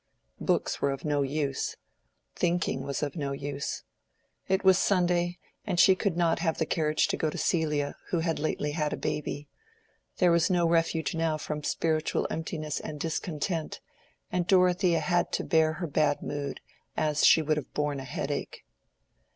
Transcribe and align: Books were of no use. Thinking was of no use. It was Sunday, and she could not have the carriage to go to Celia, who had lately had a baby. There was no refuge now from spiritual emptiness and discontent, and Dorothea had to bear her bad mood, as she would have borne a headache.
Books 0.39 0.81
were 0.81 0.89
of 0.89 1.05
no 1.05 1.21
use. 1.21 1.75
Thinking 2.35 2.81
was 2.81 3.03
of 3.03 3.15
no 3.15 3.33
use. 3.33 3.83
It 4.47 4.63
was 4.63 4.79
Sunday, 4.79 5.37
and 5.67 5.79
she 5.79 5.93
could 5.93 6.17
not 6.17 6.39
have 6.39 6.57
the 6.57 6.65
carriage 6.65 7.07
to 7.09 7.17
go 7.17 7.29
to 7.29 7.37
Celia, 7.37 7.95
who 8.09 8.21
had 8.21 8.39
lately 8.39 8.71
had 8.71 8.93
a 8.93 8.97
baby. 8.97 9.47
There 10.17 10.31
was 10.31 10.49
no 10.49 10.67
refuge 10.67 11.13
now 11.13 11.37
from 11.37 11.63
spiritual 11.63 12.25
emptiness 12.31 12.79
and 12.79 12.99
discontent, 12.99 13.79
and 14.31 14.47
Dorothea 14.47 15.01
had 15.01 15.31
to 15.33 15.43
bear 15.43 15.73
her 15.73 15.85
bad 15.85 16.23
mood, 16.23 16.61
as 16.97 17.23
she 17.23 17.43
would 17.43 17.57
have 17.57 17.71
borne 17.75 17.99
a 17.99 18.03
headache. 18.03 18.65